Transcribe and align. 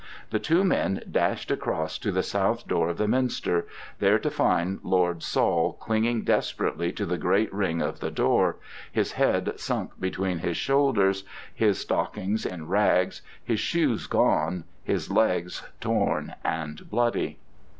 The 0.31 0.39
two 0.39 0.63
men 0.63 1.01
dashed 1.11 1.51
across 1.51 1.99
to 1.99 2.11
the 2.11 2.23
south 2.23 2.67
door 2.67 2.89
of 2.89 2.97
the 2.97 3.07
minster, 3.07 3.67
there 3.99 4.17
to 4.17 4.31
find 4.31 4.79
Lord 4.81 5.21
Saul 5.21 5.73
clinging 5.73 6.23
desperately 6.23 6.91
to 6.93 7.05
the 7.05 7.19
great 7.19 7.53
ring 7.53 7.83
of 7.83 7.99
the 7.99 8.09
door, 8.09 8.55
his 8.91 9.11
head 9.11 9.59
sunk 9.59 9.91
between 9.99 10.39
his 10.39 10.57
shoulders, 10.57 11.23
his 11.53 11.77
stockings 11.77 12.47
in 12.47 12.65
rags, 12.67 13.21
his 13.43 13.59
shoes 13.59 14.07
gone, 14.07 14.63
his 14.83 15.11
legs 15.11 15.61
torn 15.79 16.33
and 16.43 16.89
bloody. 16.89 17.37